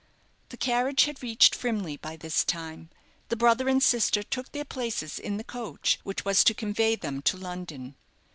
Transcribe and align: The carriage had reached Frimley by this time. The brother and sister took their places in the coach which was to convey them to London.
The 0.49 0.57
carriage 0.57 1.03
had 1.05 1.21
reached 1.21 1.53
Frimley 1.53 1.95
by 1.95 2.15
this 2.17 2.43
time. 2.43 2.89
The 3.29 3.35
brother 3.35 3.69
and 3.69 3.83
sister 3.83 4.23
took 4.23 4.51
their 4.51 4.65
places 4.65 5.19
in 5.19 5.37
the 5.37 5.43
coach 5.43 5.99
which 6.01 6.25
was 6.25 6.43
to 6.45 6.55
convey 6.55 6.95
them 6.95 7.21
to 7.21 7.37
London. 7.37 7.93